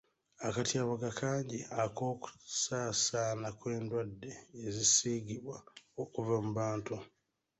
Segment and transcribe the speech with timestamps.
[0.47, 4.31] Akatyabaga kangi ak'okusaasaana kw'endwadde
[4.67, 5.57] ezisiigibwa
[6.01, 6.95] okuva ku bantu.